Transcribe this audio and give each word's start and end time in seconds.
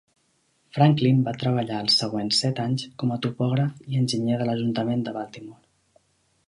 Franklin 0.77 1.19
va 1.27 1.33
treballar 1.43 1.81
els 1.87 1.97
següents 2.03 2.39
set 2.45 2.63
anys 2.65 2.89
com 3.03 3.15
topògraf 3.27 3.85
i 3.93 4.01
enginyer 4.05 4.41
de 4.43 4.49
l'ajuntament 4.51 5.07
de 5.09 5.17
Baltimore. 5.21 5.65